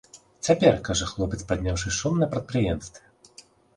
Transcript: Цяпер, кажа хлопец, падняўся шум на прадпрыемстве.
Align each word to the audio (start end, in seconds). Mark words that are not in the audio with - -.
Цяпер, 0.47 0.77
кажа 0.87 1.09
хлопец, 1.11 1.39
падняўся 1.53 1.93
шум 1.99 2.19
на 2.25 2.31
прадпрыемстве. 2.31 3.03